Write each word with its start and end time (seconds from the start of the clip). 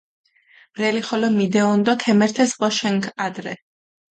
ბრელი 0.77 1.03
ხოლო 1.07 1.27
მიდეჸონ 1.37 1.79
დო 1.85 1.93
ქემერთეს 2.01 2.51
ბოშენქ 2.59 3.03
ადრე. 3.25 3.53